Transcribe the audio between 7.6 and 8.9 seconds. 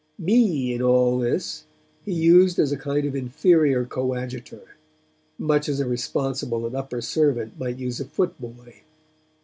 use a footboy.